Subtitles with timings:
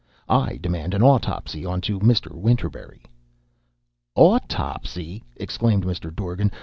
[0.29, 2.31] I demand an autopsy onto Mr.
[2.35, 3.03] Winterberry."
[4.15, 6.11] "Autopsy!" exclaimed Mr.
[6.11, 6.51] Dorgan.